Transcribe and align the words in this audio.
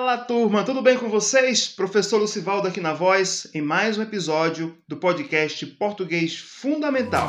Fala 0.00 0.16
turma, 0.16 0.64
tudo 0.64 0.80
bem 0.80 0.96
com 0.96 1.10
vocês? 1.10 1.68
Professor 1.68 2.16
Lucivaldo 2.16 2.66
aqui 2.66 2.80
na 2.80 2.94
voz, 2.94 3.46
em 3.52 3.60
mais 3.60 3.98
um 3.98 4.02
episódio 4.02 4.74
do 4.88 4.96
podcast 4.96 5.66
Português 5.66 6.38
Fundamental. 6.38 7.28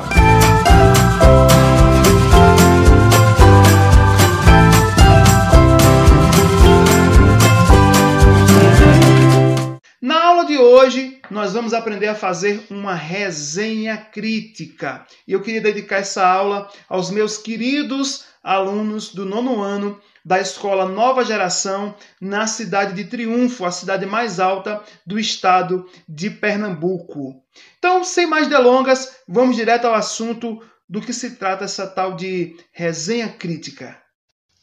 Na 10.00 10.24
aula 10.24 10.46
de 10.46 10.56
hoje, 10.56 11.20
nós 11.30 11.52
vamos 11.52 11.74
aprender 11.74 12.08
a 12.08 12.14
fazer 12.14 12.64
uma 12.70 12.94
resenha 12.94 13.98
crítica. 13.98 15.06
E 15.28 15.32
eu 15.34 15.42
queria 15.42 15.60
dedicar 15.60 15.98
essa 15.98 16.26
aula 16.26 16.70
aos 16.88 17.10
meus 17.10 17.36
queridos 17.36 18.24
alunos 18.42 19.12
do 19.12 19.26
nono 19.26 19.60
ano 19.60 20.00
da 20.24 20.40
escola 20.40 20.86
Nova 20.86 21.24
Geração 21.24 21.94
na 22.20 22.46
cidade 22.46 22.94
de 22.94 23.04
Triunfo, 23.04 23.64
a 23.64 23.72
cidade 23.72 24.06
mais 24.06 24.38
alta 24.38 24.82
do 25.06 25.18
estado 25.18 25.86
de 26.08 26.30
Pernambuco. 26.30 27.42
Então, 27.78 28.04
sem 28.04 28.26
mais 28.26 28.48
delongas, 28.48 29.16
vamos 29.28 29.56
direto 29.56 29.86
ao 29.86 29.94
assunto 29.94 30.62
do 30.88 31.00
que 31.00 31.12
se 31.12 31.36
trata 31.36 31.64
essa 31.64 31.86
tal 31.86 32.14
de 32.14 32.56
resenha 32.72 33.28
crítica. 33.28 34.02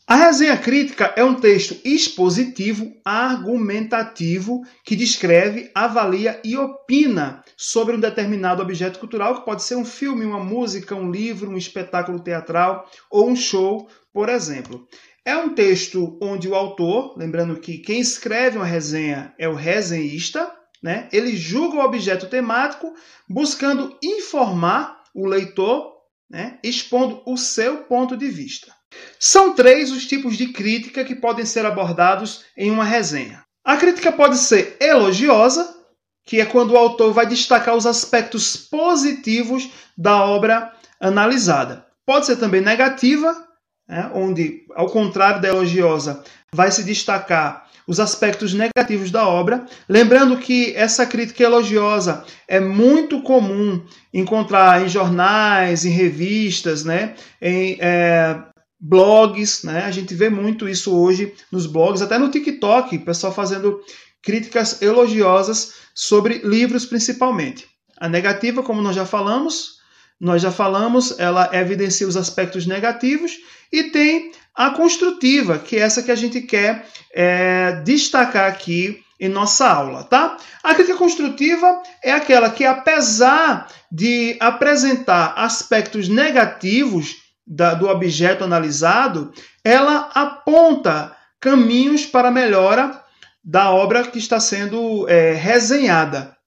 A 0.09 0.15
resenha 0.15 0.57
crítica 0.57 1.13
é 1.15 1.23
um 1.23 1.35
texto 1.35 1.79
expositivo, 1.85 2.91
argumentativo, 3.05 4.63
que 4.83 4.95
descreve, 4.95 5.69
avalia 5.75 6.41
e 6.43 6.57
opina 6.57 7.43
sobre 7.55 7.95
um 7.95 7.99
determinado 7.99 8.59
objeto 8.59 8.97
cultural, 8.97 9.35
que 9.35 9.45
pode 9.45 9.61
ser 9.61 9.75
um 9.75 9.85
filme, 9.85 10.25
uma 10.25 10.43
música, 10.43 10.95
um 10.95 11.11
livro, 11.11 11.51
um 11.51 11.57
espetáculo 11.57 12.19
teatral 12.19 12.89
ou 13.11 13.29
um 13.29 13.35
show, 13.35 13.87
por 14.11 14.29
exemplo. 14.29 14.87
É 15.29 15.37
um 15.37 15.53
texto 15.53 16.17
onde 16.19 16.47
o 16.49 16.55
autor, 16.55 17.15
lembrando 17.15 17.59
que 17.59 17.77
quem 17.77 17.99
escreve 17.99 18.57
uma 18.57 18.65
resenha 18.65 19.31
é 19.37 19.47
o 19.47 19.53
resenhista, 19.53 20.51
né? 20.81 21.07
ele 21.11 21.37
julga 21.37 21.77
o 21.77 21.85
objeto 21.85 22.25
temático, 22.25 22.95
buscando 23.29 23.95
informar 24.03 25.03
o 25.13 25.27
leitor, 25.27 25.97
né? 26.27 26.57
expondo 26.63 27.21
o 27.27 27.37
seu 27.37 27.83
ponto 27.83 28.17
de 28.17 28.27
vista. 28.27 28.73
São 29.19 29.53
três 29.53 29.91
os 29.91 30.07
tipos 30.07 30.35
de 30.35 30.47
crítica 30.47 31.05
que 31.05 31.13
podem 31.13 31.45
ser 31.45 31.63
abordados 31.63 32.45
em 32.57 32.71
uma 32.71 32.83
resenha. 32.83 33.45
A 33.63 33.77
crítica 33.77 34.11
pode 34.11 34.35
ser 34.35 34.77
elogiosa, 34.81 35.77
que 36.25 36.41
é 36.41 36.45
quando 36.47 36.71
o 36.71 36.77
autor 36.77 37.13
vai 37.13 37.27
destacar 37.27 37.75
os 37.75 37.85
aspectos 37.85 38.57
positivos 38.57 39.69
da 39.95 40.25
obra 40.25 40.73
analisada. 40.99 41.85
Pode 42.03 42.25
ser 42.25 42.37
também 42.37 42.61
negativa, 42.61 43.47
né, 43.89 44.11
onde, 44.13 44.65
ao 44.75 44.87
contrário 44.87 45.41
da 45.41 45.47
elogiosa, 45.47 46.23
vai 46.53 46.71
se 46.71 46.83
destacar 46.83 47.67
os 47.87 47.99
aspectos 47.99 48.53
negativos 48.53 49.09
da 49.09 49.27
obra. 49.27 49.65
Lembrando 49.89 50.37
que 50.37 50.75
essa 50.75 51.07
crítica 51.07 51.43
elogiosa 51.43 52.23
é 52.47 52.59
muito 52.59 53.19
comum 53.23 53.83
encontrar 54.13 54.85
em 54.85 54.87
jornais, 54.87 55.85
em 55.85 55.89
revistas, 55.89 56.85
né, 56.85 57.15
em 57.41 57.77
é, 57.79 58.39
blogs. 58.79 59.63
Né, 59.63 59.83
a 59.85 59.91
gente 59.91 60.13
vê 60.13 60.29
muito 60.29 60.69
isso 60.69 60.95
hoje 60.95 61.33
nos 61.51 61.65
blogs, 61.65 62.03
até 62.03 62.19
no 62.19 62.29
TikTok, 62.29 62.99
pessoal 62.99 63.33
fazendo 63.33 63.81
críticas 64.21 64.83
elogiosas 64.83 65.73
sobre 65.95 66.41
livros 66.43 66.85
principalmente. 66.85 67.67
A 67.99 68.07
negativa, 68.07 68.61
como 68.61 68.81
nós 68.83 68.95
já 68.95 69.05
falamos, 69.05 69.78
nós 70.19 70.41
já 70.41 70.51
falamos, 70.51 71.17
ela 71.17 71.49
evidencia 71.53 72.07
os 72.07 72.17
aspectos 72.17 72.65
negativos 72.65 73.37
e 73.71 73.83
tem 73.83 74.31
a 74.53 74.71
construtiva, 74.71 75.57
que 75.57 75.77
é 75.77 75.79
essa 75.79 76.03
que 76.03 76.11
a 76.11 76.15
gente 76.15 76.41
quer 76.41 76.85
é, 77.13 77.81
destacar 77.85 78.47
aqui 78.47 79.01
em 79.19 79.29
nossa 79.29 79.69
aula, 79.69 80.03
tá? 80.03 80.37
A 80.63 80.73
crítica 80.73 80.97
construtiva 80.97 81.81
é 82.03 82.11
aquela 82.11 82.49
que, 82.49 82.65
apesar 82.65 83.67
de 83.91 84.37
apresentar 84.39 85.33
aspectos 85.35 86.07
negativos 86.07 87.17
da, 87.45 87.73
do 87.73 87.87
objeto 87.87 88.43
analisado, 88.43 89.33
ela 89.63 90.09
aponta 90.13 91.15
caminhos 91.39 92.05
para 92.05 92.31
melhora 92.31 93.01
da 93.43 93.71
obra 93.71 94.03
que 94.03 94.19
está 94.19 94.39
sendo 94.39 95.07
é, 95.09 95.33
resenhada. 95.33 96.37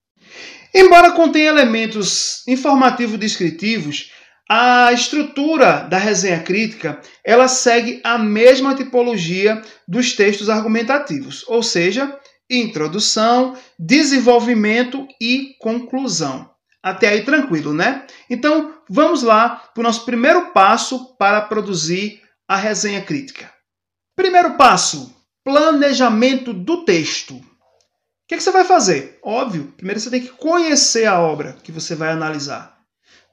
Embora 0.74 1.12
contenha 1.12 1.50
elementos 1.50 2.42
informativos 2.48 3.18
descritivos, 3.18 4.10
a 4.48 4.92
estrutura 4.92 5.80
da 5.88 5.98
resenha 5.98 6.40
crítica 6.40 7.00
ela 7.24 7.46
segue 7.46 8.00
a 8.02 8.18
mesma 8.18 8.74
tipologia 8.74 9.62
dos 9.86 10.14
textos 10.14 10.48
argumentativos, 10.48 11.44
ou 11.46 11.62
seja, 11.62 12.18
introdução, 12.50 13.56
desenvolvimento 13.78 15.06
e 15.20 15.54
conclusão. 15.58 16.50
Até 16.82 17.08
aí 17.08 17.22
tranquilo, 17.22 17.72
né? 17.72 18.06
Então 18.28 18.74
vamos 18.88 19.22
lá 19.22 19.50
para 19.72 19.80
o 19.80 19.84
nosso 19.84 20.04
primeiro 20.04 20.52
passo 20.52 21.16
para 21.16 21.42
produzir 21.42 22.20
a 22.48 22.56
resenha 22.56 23.02
crítica. 23.02 23.52
Primeiro 24.16 24.56
passo: 24.56 25.14
planejamento 25.44 26.52
do 26.52 26.84
texto 26.84 27.40
que, 28.32 28.38
que 28.38 28.42
você 28.42 28.50
vai 28.50 28.64
fazer? 28.64 29.18
Óbvio, 29.22 29.72
primeiro 29.76 30.00
você 30.00 30.08
tem 30.08 30.22
que 30.22 30.28
conhecer 30.28 31.04
a 31.04 31.20
obra 31.20 31.56
que 31.62 31.70
você 31.70 31.94
vai 31.94 32.10
analisar. 32.10 32.78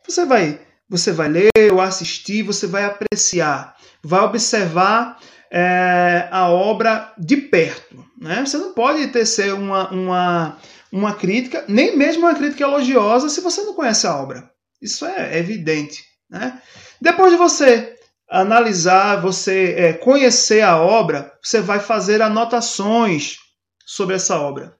Você 0.05 0.25
vai, 0.25 0.59
você 0.89 1.11
vai 1.11 1.29
ler 1.29 1.71
ou 1.71 1.79
assistir, 1.79 2.43
você 2.43 2.67
vai 2.67 2.83
apreciar, 2.83 3.75
vai 4.03 4.19
observar 4.21 5.17
é, 5.51 6.27
a 6.31 6.49
obra 6.49 7.13
de 7.17 7.37
perto. 7.37 8.03
Né? 8.19 8.43
Você 8.45 8.57
não 8.57 8.73
pode 8.73 9.07
ter 9.07 9.25
ser 9.25 9.53
uma, 9.53 9.89
uma, 9.89 10.57
uma 10.91 11.13
crítica, 11.13 11.63
nem 11.67 11.95
mesmo 11.95 12.23
uma 12.23 12.35
crítica 12.35 12.63
elogiosa, 12.63 13.29
se 13.29 13.39
você 13.39 13.61
não 13.61 13.73
conhece 13.73 14.05
a 14.05 14.15
obra. 14.15 14.49
Isso 14.81 15.05
é 15.05 15.37
evidente. 15.37 16.03
Né? 16.29 16.61
Depois 16.99 17.31
de 17.31 17.37
você 17.37 17.95
analisar, 18.29 19.21
você 19.21 19.75
é, 19.77 19.93
conhecer 19.93 20.61
a 20.61 20.77
obra, 20.77 21.31
você 21.41 21.61
vai 21.61 21.79
fazer 21.79 22.21
anotações 22.21 23.37
sobre 23.85 24.15
essa 24.15 24.37
obra 24.39 24.77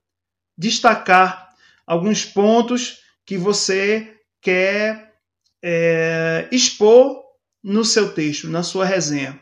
destacar 0.59 1.55
alguns 1.87 2.25
pontos 2.25 2.99
que 3.25 3.37
você 3.37 4.13
quer 4.41 5.13
é, 5.63 6.49
expor 6.51 7.23
no 7.63 7.85
seu 7.85 8.13
texto, 8.13 8.49
na 8.49 8.61
sua 8.61 8.83
resenha. 8.83 9.39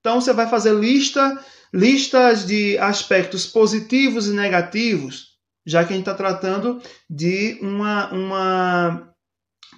Então 0.00 0.20
você 0.20 0.32
vai 0.32 0.48
fazer 0.48 0.72
lista, 0.72 1.44
listas 1.72 2.46
de 2.46 2.78
aspectos 2.78 3.46
positivos 3.46 4.26
e 4.26 4.32
negativos, 4.32 5.36
já 5.66 5.84
que 5.84 5.92
a 5.92 5.96
gente 5.96 6.08
está 6.08 6.14
tratando 6.14 6.80
de 7.10 7.58
uma, 7.60 8.10
uma 8.10 9.14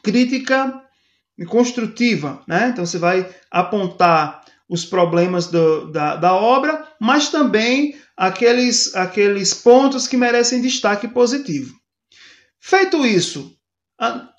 crítica 0.04 0.84
construtiva. 1.48 2.44
Né? 2.46 2.68
Então 2.68 2.86
você 2.86 2.98
vai 2.98 3.28
apontar 3.50 4.39
os 4.70 4.84
problemas 4.84 5.48
do, 5.48 5.90
da, 5.90 6.14
da 6.14 6.32
obra, 6.32 6.86
mas 7.00 7.28
também 7.28 7.98
aqueles, 8.16 8.94
aqueles 8.94 9.52
pontos 9.52 10.06
que 10.06 10.16
merecem 10.16 10.62
destaque 10.62 11.08
positivo. 11.08 11.74
Feito 12.60 13.04
isso, 13.04 13.52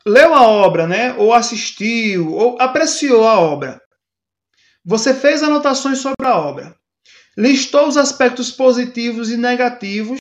leu 0.06 0.34
a 0.34 0.48
obra, 0.48 0.88
né? 0.88 1.14
ou 1.16 1.34
assistiu, 1.34 2.32
ou 2.32 2.56
apreciou 2.62 3.28
a 3.28 3.42
obra. 3.42 3.82
Você 4.86 5.14
fez 5.14 5.44
anotações 5.44 6.00
sobre 6.00 6.26
a 6.26 6.38
obra. 6.38 6.76
Listou 7.38 7.88
os 7.90 7.98
aspectos 7.98 8.52
positivos 8.52 9.30
e 9.30 9.36
negativos. 9.36 10.18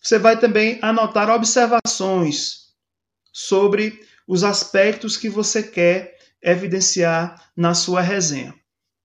Você 0.00 0.18
vai 0.18 0.38
também 0.38 0.78
anotar 0.80 1.28
observações 1.28 2.72
sobre 3.30 4.00
os 4.26 4.44
aspectos 4.44 5.18
que 5.18 5.28
você 5.28 5.62
quer 5.62 6.16
evidenciar 6.42 7.50
na 7.54 7.74
sua 7.74 8.00
resenha. 8.00 8.54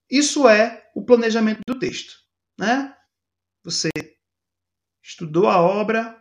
Isso 0.10 0.48
é 0.48 0.90
o 0.96 1.04
planejamento 1.04 1.62
do 1.68 1.78
texto. 1.78 2.16
Né? 2.58 2.94
Você 3.64 3.90
estudou 5.04 5.48
a 5.48 5.62
obra, 5.62 6.18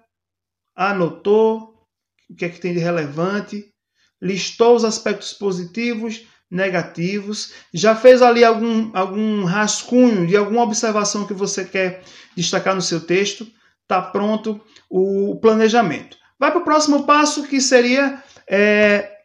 anotou 0.75 1.87
o 2.29 2.35
que 2.35 2.45
é 2.45 2.49
que 2.49 2.61
tem 2.61 2.73
de 2.73 2.81
relevante, 2.81 3.73
listou 4.21 4.75
os 4.75 4.85
aspectos 4.85 5.33
positivos, 5.33 6.27
negativos, 6.51 7.53
já 7.73 7.95
fez 7.97 8.23
ali 8.23 8.45
algum, 8.45 8.91
algum 8.97 9.45
rascunho 9.45 10.27
de 10.27 10.37
alguma 10.37 10.63
observação 10.63 11.27
que 11.27 11.35
você 11.35 11.65
quer 11.65 12.03
destacar 12.37 12.75
no 12.75 12.83
seu 12.83 13.01
texto, 13.01 13.47
está 13.83 14.01
pronto 14.01 14.61
o 14.89 15.39
planejamento. 15.41 16.17
Vai 16.39 16.51
para 16.51 16.61
o 16.61 16.65
próximo 16.65 17.05
passo 17.05 17.47
que 17.47 17.61
seria 17.61 18.23
é, 18.49 19.16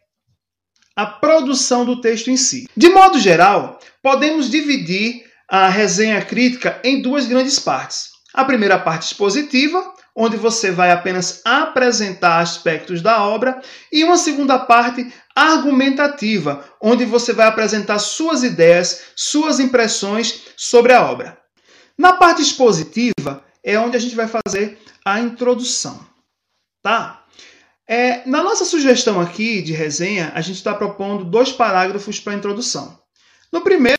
a 0.96 1.06
produção 1.06 1.84
do 1.84 2.00
texto 2.00 2.30
em 2.30 2.36
si. 2.36 2.68
De 2.76 2.88
modo 2.88 3.18
geral, 3.18 3.78
podemos 4.02 4.50
dividir 4.50 5.24
a 5.48 5.68
resenha 5.68 6.24
crítica 6.24 6.80
em 6.82 7.02
duas 7.02 7.26
grandes 7.26 7.58
partes. 7.58 8.10
A 8.32 8.44
primeira 8.44 8.78
parte 8.78 9.02
expositiva, 9.02 9.92
onde 10.16 10.36
você 10.36 10.70
vai 10.70 10.90
apenas 10.90 11.42
apresentar 11.44 12.40
aspectos 12.40 13.02
da 13.02 13.22
obra, 13.22 13.60
e 13.90 14.04
uma 14.04 14.16
segunda 14.16 14.58
parte 14.58 15.12
argumentativa, 15.34 16.64
onde 16.80 17.04
você 17.04 17.32
vai 17.32 17.46
apresentar 17.46 17.98
suas 17.98 18.42
ideias, 18.42 19.02
suas 19.16 19.60
impressões 19.60 20.42
sobre 20.56 20.92
a 20.92 21.04
obra. 21.04 21.38
Na 21.96 22.14
parte 22.14 22.42
expositiva, 22.42 23.44
é 23.62 23.78
onde 23.78 23.96
a 23.96 24.00
gente 24.00 24.14
vai 24.14 24.26
fazer 24.26 24.78
a 25.04 25.20
introdução, 25.20 26.00
tá? 26.82 27.21
É, 27.88 28.22
na 28.28 28.42
nossa 28.42 28.64
sugestão 28.64 29.20
aqui 29.20 29.60
de 29.60 29.72
resenha, 29.72 30.32
a 30.34 30.40
gente 30.40 30.56
está 30.56 30.72
propondo 30.74 31.24
dois 31.24 31.52
parágrafos 31.52 32.20
para 32.20 32.32
a 32.32 32.36
introdução. 32.36 32.98
No 33.52 33.60
primeiro, 33.60 33.98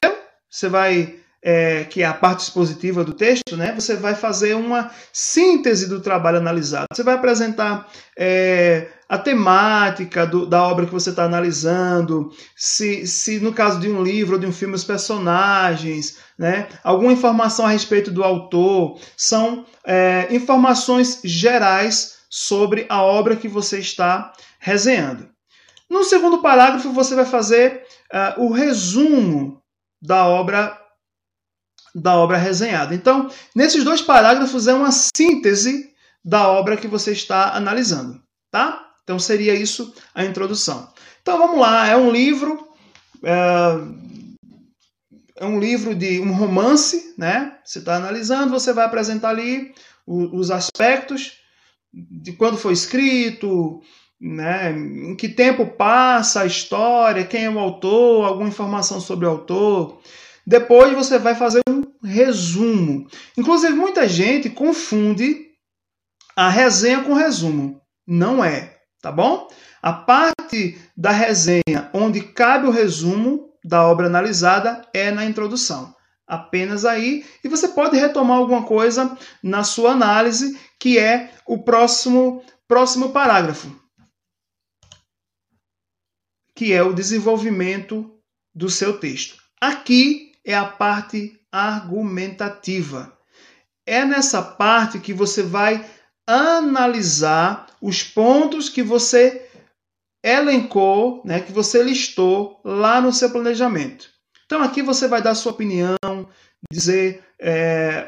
você 0.49 0.69
vai, 0.69 1.15
é, 1.41 1.83
que 1.83 2.01
é 2.01 2.05
a 2.05 2.13
parte 2.13 2.39
expositiva 2.39 3.03
do 3.03 3.13
texto, 3.13 3.57
né? 3.57 3.73
Você 3.73 3.95
vai 3.95 4.15
fazer 4.15 4.55
uma 4.55 4.89
síntese 5.11 5.87
do 5.87 5.99
trabalho 5.99 6.37
analisado. 6.37 6.87
Você 6.93 7.03
vai 7.03 7.15
apresentar 7.15 7.87
é, 8.17 8.87
a 9.09 9.17
temática 9.17 10.25
do, 10.25 10.45
da 10.45 10.63
obra 10.63 10.85
que 10.85 10.91
você 10.91 11.09
está 11.09 11.25
analisando, 11.25 12.31
se, 12.55 13.05
se 13.05 13.39
no 13.39 13.53
caso 13.53 13.79
de 13.79 13.89
um 13.89 14.01
livro 14.01 14.35
ou 14.35 14.39
de 14.39 14.47
um 14.47 14.53
filme 14.53 14.73
os 14.73 14.83
personagens, 14.83 16.17
né? 16.37 16.67
Alguma 16.83 17.13
informação 17.13 17.65
a 17.65 17.69
respeito 17.69 18.09
do 18.09 18.23
autor, 18.23 18.99
são 19.17 19.65
é, 19.85 20.27
informações 20.31 21.19
gerais 21.23 22.22
sobre 22.35 22.87
a 22.89 23.03
obra 23.03 23.35
que 23.35 23.47
você 23.47 23.77
está 23.77 24.33
resenhando. 24.57 25.29
No 25.87 26.03
segundo 26.03 26.41
parágrafo, 26.41 26.91
você 26.91 27.13
vai 27.13 27.25
fazer 27.25 27.85
uh, 28.11 28.41
o 28.43 28.51
resumo 28.51 29.61
da 30.01 30.25
obra 30.25 30.79
da 31.93 32.15
obra 32.15 32.37
resenhada. 32.37 32.95
Então, 32.95 33.29
nesses 33.55 33.83
dois 33.83 34.01
parágrafos 34.01 34.67
é 34.67 34.73
uma 34.73 34.89
síntese 34.91 35.93
da 36.25 36.47
obra 36.47 36.75
que 36.75 36.87
você 36.87 37.11
está 37.11 37.55
analisando, 37.55 38.19
tá? 38.49 38.83
Então 39.03 39.19
seria 39.19 39.53
isso 39.53 39.93
a 40.15 40.25
introdução. 40.25 40.91
Então 41.21 41.37
vamos 41.37 41.59
lá, 41.59 41.87
é 41.87 41.95
um 41.95 42.09
livro, 42.09 42.67
é, 43.23 43.77
é 45.35 45.45
um 45.45 45.59
livro 45.59 45.93
de 45.93 46.19
um 46.19 46.33
romance, 46.33 47.13
né? 47.15 47.59
Você 47.63 47.77
está 47.77 47.97
analisando, 47.97 48.49
você 48.49 48.73
vai 48.73 48.85
apresentar 48.85 49.29
ali 49.29 49.71
os 50.07 50.49
aspectos 50.49 51.42
de 51.93 52.31
quando 52.33 52.57
foi 52.57 52.73
escrito, 52.73 53.81
né? 54.19 54.71
em 54.71 55.15
que 55.15 55.29
tempo 55.29 55.65
passa 55.65 56.41
a 56.41 56.45
história, 56.45 57.25
quem 57.25 57.45
é 57.45 57.49
o 57.49 57.59
autor, 57.59 58.25
alguma 58.25 58.49
informação 58.49 58.99
sobre 58.99 59.25
o 59.25 59.29
autor. 59.29 60.01
Depois 60.45 60.93
você 60.93 61.19
vai 61.19 61.35
fazer 61.35 61.61
um 61.69 61.83
resumo. 62.03 63.07
Inclusive, 63.37 63.73
muita 63.73 64.07
gente 64.07 64.49
confunde 64.49 65.47
a 66.35 66.49
resenha 66.49 67.03
com 67.03 67.13
resumo. 67.13 67.79
Não 68.05 68.43
é, 68.43 68.77
tá 69.01 69.11
bom? 69.11 69.47
A 69.81 69.93
parte 69.93 70.77
da 70.97 71.11
resenha 71.11 71.89
onde 71.93 72.21
cabe 72.21 72.67
o 72.67 72.71
resumo 72.71 73.49
da 73.63 73.87
obra 73.87 74.07
analisada 74.07 74.81
é 74.93 75.11
na 75.11 75.25
introdução. 75.25 75.93
Apenas 76.27 76.85
aí, 76.85 77.25
e 77.43 77.49
você 77.49 77.67
pode 77.67 77.97
retomar 77.97 78.37
alguma 78.37 78.63
coisa 78.63 79.17
na 79.41 79.63
sua 79.63 79.91
análise, 79.91 80.57
que 80.79 80.97
é 80.97 81.33
o 81.45 81.63
próximo 81.63 82.43
próximo 82.67 83.11
parágrafo, 83.11 83.69
que 86.55 86.71
é 86.73 86.81
o 86.81 86.93
desenvolvimento 86.93 88.19
do 88.55 88.69
seu 88.69 88.99
texto. 88.99 89.37
Aqui 89.61 90.31
é 90.45 90.55
a 90.55 90.65
parte 90.65 91.39
argumentativa. 91.51 93.17
É 93.85 94.05
nessa 94.05 94.41
parte 94.41 94.99
que 94.99 95.13
você 95.13 95.43
vai 95.43 95.87
analisar 96.25 97.67
os 97.81 98.01
pontos 98.01 98.69
que 98.69 98.81
você 98.81 99.49
elencou, 100.23 101.21
né, 101.25 101.41
que 101.41 101.51
você 101.51 101.83
listou 101.83 102.61
lá 102.63 103.01
no 103.01 103.11
seu 103.11 103.29
planejamento. 103.29 104.12
Então 104.53 104.61
aqui 104.61 104.83
você 104.83 105.07
vai 105.07 105.19
dar 105.19 105.33
sua 105.33 105.51
opinião, 105.51 105.97
dizer 106.71 107.23
é, 107.41 108.07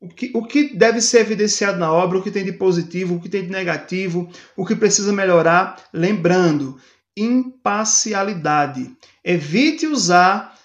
o, 0.00 0.08
que, 0.08 0.32
o 0.34 0.42
que 0.42 0.74
deve 0.74 1.02
ser 1.02 1.20
evidenciado 1.20 1.78
na 1.78 1.92
obra, 1.92 2.16
o 2.16 2.22
que 2.22 2.30
tem 2.30 2.42
de 2.42 2.54
positivo, 2.54 3.16
o 3.16 3.20
que 3.20 3.28
tem 3.28 3.42
de 3.42 3.50
negativo, 3.50 4.30
o 4.56 4.64
que 4.64 4.74
precisa 4.74 5.12
melhorar. 5.12 5.84
Lembrando, 5.92 6.80
imparcialidade. 7.14 8.96
Evite 9.22 9.86
usar 9.86 10.58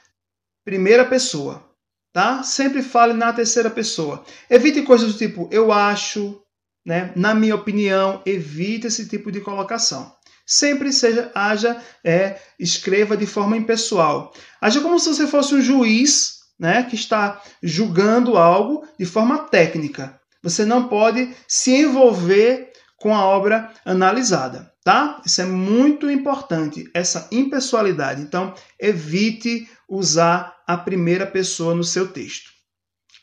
primeira 0.64 1.04
pessoa 1.04 1.70
tá? 2.14 2.44
Sempre 2.44 2.82
fale 2.82 3.14
na 3.14 3.34
terceira 3.34 3.70
pessoa. 3.70 4.24
Evite 4.50 4.82
coisas 4.84 5.12
do 5.14 5.18
tipo 5.18 5.48
eu 5.52 5.72
acho, 5.72 6.42
né? 6.86 7.12
Na 7.16 7.34
minha 7.34 7.56
opinião, 7.56 8.22
evite 8.26 8.88
esse 8.88 9.08
tipo 9.08 9.32
de 9.32 9.42
colocação. 9.42 10.14
Sempre 10.52 10.92
seja 10.92 11.32
haja 11.34 11.82
é, 12.04 12.38
escreva 12.60 13.16
de 13.16 13.26
forma 13.26 13.56
impessoal. 13.56 14.34
Haja 14.60 14.82
como 14.82 15.00
se 15.00 15.08
você 15.08 15.26
fosse 15.26 15.56
um 15.56 15.62
juiz, 15.62 16.40
né, 16.60 16.84
que 16.84 16.94
está 16.94 17.42
julgando 17.64 18.36
algo 18.36 18.86
de 19.00 19.06
forma 19.06 19.46
técnica. 19.46 20.20
Você 20.44 20.66
não 20.66 20.90
pode 20.90 21.34
se 21.48 21.72
envolver 21.72 22.70
com 22.98 23.16
a 23.16 23.24
obra 23.24 23.72
analisada, 23.86 24.70
tá? 24.84 25.22
Isso 25.26 25.42
é 25.42 25.46
muito 25.46 26.12
importante, 26.12 26.84
essa 26.94 27.30
impessoalidade. 27.32 28.22
Então, 28.22 28.54
evite 28.78 29.70
usar 29.88 30.58
a 30.68 30.76
primeira 30.76 31.26
pessoa 31.26 31.74
no 31.74 31.84
seu 31.86 32.10
texto. 32.10 32.52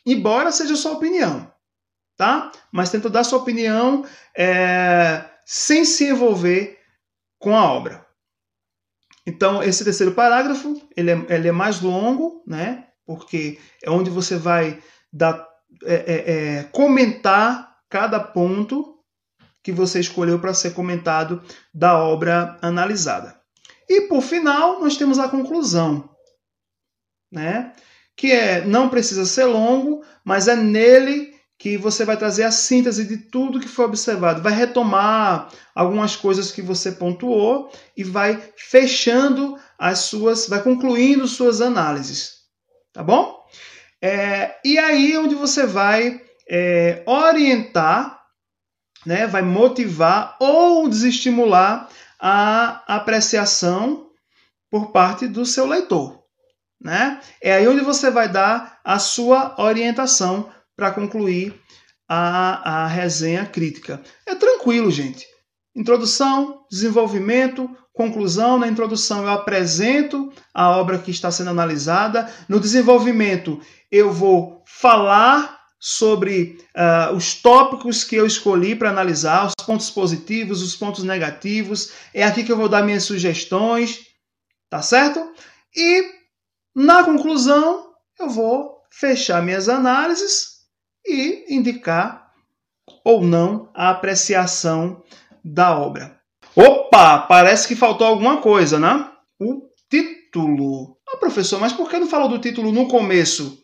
Embora 0.07 0.51
seja 0.51 0.75
sua 0.77 0.93
opinião, 0.93 1.53
tá? 2.17 2.51
Mas 2.73 2.89
tenta 2.89 3.11
dar 3.11 3.23
sua 3.23 3.41
opinião 3.41 4.07
é, 4.35 5.27
sem 5.45 5.85
se 5.85 6.07
envolver 6.07 6.78
com 7.39 7.57
a 7.57 7.73
obra. 7.73 8.07
Então, 9.27 9.63
esse 9.63 9.85
terceiro 9.85 10.15
parágrafo, 10.15 10.81
ele 10.97 11.11
é, 11.11 11.27
ele 11.29 11.49
é 11.49 11.53
mais 11.53 11.81
longo, 11.81 12.43
né? 12.47 12.87
Porque 13.07 13.59
é 13.83 13.91
onde 13.91 14.11
você 14.11 14.37
vai 14.37 14.83
dar, 15.13 15.47
é, 15.85 15.95
é, 15.95 16.57
é 16.59 16.63
comentar 16.65 17.77
cada 17.89 18.19
ponto 18.19 18.99
que 19.63 19.73
você 19.73 20.01
escolheu 20.01 20.39
para 20.39 20.55
ser 20.55 20.73
comentado 20.73 21.43
da 21.75 21.99
obra 21.99 22.57
analisada. 22.63 23.39
E 23.89 24.03
por 24.03 24.23
final, 24.23 24.81
nós 24.81 24.97
temos 24.97 25.19
a 25.19 25.29
conclusão, 25.29 26.09
né? 27.31 27.73
Que 28.17 28.33
é 28.33 28.65
não 28.65 28.89
precisa 28.89 29.25
ser 29.27 29.45
longo, 29.45 30.03
mas 30.25 30.49
é 30.49 30.57
nele 30.57 31.38
que 31.59 31.77
você 31.77 32.05
vai 32.05 32.17
trazer 32.17 32.45
a 32.45 32.53
síntese 32.53 33.05
de 33.05 33.17
tudo 33.17 33.59
que 33.59 33.69
foi 33.69 33.85
observado, 33.85 34.41
vai 34.41 34.53
retomar 34.53 35.49
algumas 35.75 36.15
coisas 36.15 36.53
que 36.53 36.63
você 36.63 36.93
pontuou 36.93 37.71
e 37.97 38.05
vai 38.05 38.41
fechando 38.57 39.59
as 39.77 40.01
suas, 40.01 40.49
vai 40.49 40.63
concluindo 40.63 41.27
suas 41.27 41.61
análises, 41.61 42.45
tá 42.93 43.03
bom? 43.03 43.37
É, 44.01 44.55
e 44.65 44.79
aí 44.79 45.19
onde 45.19 45.35
você 45.35 45.67
vai 45.67 46.21
é, 46.49 47.03
orientar, 47.05 48.23
né, 49.05 49.27
vai 49.27 49.43
motivar 49.43 50.37
ou 50.41 50.89
desestimular 50.89 51.89
a 52.21 52.85
apreciação 52.87 54.11
por 54.71 54.93
parte 54.93 55.27
do 55.27 55.45
seu 55.45 55.67
leitor 55.67 56.19
né? 56.81 57.21
É 57.43 57.55
aí 57.55 57.67
onde 57.67 57.81
você 57.81 58.11
vai 58.11 58.29
dar 58.29 58.79
a 58.85 58.99
sua 58.99 59.61
orientação 59.61 60.51
para 60.79 60.93
concluir 60.93 61.61
a, 62.09 62.85
a 62.85 62.87
resenha 62.87 63.45
crítica. 63.45 64.01
É 64.25 64.37
tranquilo, 64.37 64.93
gente. 64.93 65.27
Introdução, 65.75 66.65
desenvolvimento, 66.71 67.69
conclusão. 67.93 68.61
Na 68.61 68.69
introdução, 68.69 69.23
eu 69.23 69.29
apresento 69.29 70.33
a 70.55 70.71
obra 70.71 71.01
que 71.01 71.11
está 71.11 71.33
sendo 71.33 71.51
analisada. 71.51 72.33
No 72.49 72.61
desenvolvimento, 72.61 73.61
eu 73.91 74.13
vou 74.13 74.63
falar 74.67 75.59
sobre 75.81 76.61
uh, 76.77 77.13
os 77.15 77.35
tópicos 77.35 78.05
que 78.05 78.15
eu 78.15 78.25
escolhi 78.25 78.77
para 78.77 78.91
analisar, 78.91 79.47
os 79.47 79.67
pontos 79.67 79.91
positivos, 79.91 80.63
os 80.63 80.77
pontos 80.77 81.03
negativos. 81.03 81.91
É 82.15 82.23
aqui 82.23 82.45
que 82.45 82.53
eu 82.53 82.57
vou 82.57 82.69
dar 82.69 82.85
minhas 82.85 83.03
sugestões, 83.03 83.99
tá 84.71 84.81
certo? 84.81 85.29
E 85.75 86.05
na 86.73 87.03
conclusão, 87.03 87.91
eu 88.19 88.31
vou 88.31 88.79
fechar 88.93 89.43
minhas 89.43 89.69
análises 89.69 90.58
e 91.07 91.55
indicar 91.55 92.33
ou 93.05 93.23
não 93.23 93.71
a 93.75 93.91
apreciação 93.91 95.03
da 95.45 95.79
obra. 95.79 96.19
Opa, 96.55 97.21
parece 97.21 97.69
que 97.69 97.77
faltou 97.77 98.07
alguma 98.07 98.39
coisa, 98.39 98.79
né? 98.79 99.11
O 99.39 99.63
título. 99.91 100.97
Ah, 101.09 101.17
professor, 101.17 101.61
mas 101.61 101.73
por 101.73 101.89
que 101.89 101.99
não 101.99 102.09
falou 102.09 102.29
do 102.29 102.39
título 102.39 102.73
no 102.73 102.89
começo? 102.89 103.63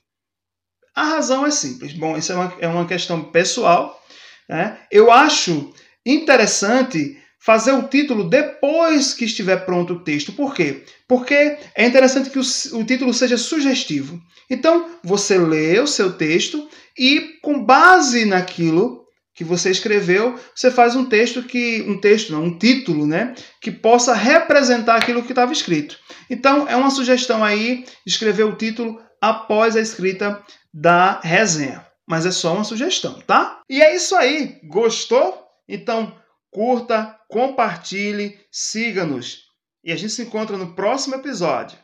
A 0.94 1.04
razão 1.04 1.44
é 1.44 1.50
simples. 1.50 1.92
Bom, 1.92 2.16
isso 2.16 2.32
é 2.32 2.36
uma, 2.36 2.54
é 2.60 2.68
uma 2.68 2.86
questão 2.86 3.24
pessoal. 3.24 4.00
Né? 4.48 4.78
Eu 4.90 5.10
acho 5.10 5.72
interessante 6.06 7.20
fazer 7.44 7.72
o 7.72 7.88
título 7.88 8.24
depois 8.28 9.12
que 9.12 9.24
estiver 9.24 9.66
pronto 9.66 9.94
o 9.94 10.00
texto. 10.00 10.32
Por 10.32 10.54
quê? 10.54 10.84
Porque 11.06 11.58
é 11.74 11.84
interessante 11.84 12.30
que 12.30 12.38
o, 12.38 12.42
o, 12.78 12.84
título 12.84 13.12
seja 13.12 13.36
sugestivo. 13.36 14.18
Então, 14.48 14.88
você 15.02 15.36
lê 15.36 15.78
o 15.78 15.86
seu 15.86 16.12
texto 16.12 16.68
e, 16.98 17.38
com 17.42 17.64
base 17.64 18.24
naquilo 18.24 19.04
que 19.34 19.42
você 19.42 19.70
escreveu, 19.70 20.38
você 20.54 20.70
faz 20.70 20.94
um 20.94 21.04
texto 21.04 21.42
que. 21.42 21.82
um 21.82 22.00
texto, 22.00 22.32
não, 22.32 22.44
um 22.44 22.58
título, 22.58 23.06
né? 23.06 23.34
Que 23.60 23.70
possa 23.70 24.14
representar 24.14 24.96
aquilo 24.96 25.22
que 25.22 25.32
estava 25.32 25.52
escrito. 25.52 25.98
Então, 26.30 26.68
é 26.68 26.76
uma 26.76 26.90
sugestão 26.90 27.42
aí 27.44 27.84
escrever 28.06 28.44
o 28.44 28.56
título 28.56 29.00
após 29.20 29.76
a 29.76 29.80
escrita 29.80 30.42
da 30.72 31.20
resenha. 31.20 31.86
mas 32.06 32.26
é 32.26 32.30
só 32.30 32.54
uma 32.54 32.64
sugestão, 32.64 33.20
tá? 33.26 33.60
E 33.68 33.82
é 33.82 33.96
isso 33.96 34.14
aí. 34.14 34.60
Gostou? 34.64 35.42
Então 35.66 36.14
curta, 36.54 37.18
compartilhe, 37.28 38.38
siga-nos. 38.50 39.42
E 39.82 39.90
a 39.90 39.96
gente 39.96 40.12
se 40.12 40.22
encontra 40.22 40.56
no 40.56 40.72
próximo 40.72 41.16
episódio. 41.16 41.76